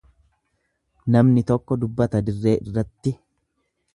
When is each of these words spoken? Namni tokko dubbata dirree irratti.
Namni 1.15 1.43
tokko 1.51 1.77
dubbata 1.83 2.21
dirree 2.31 2.57
irratti. 2.71 3.17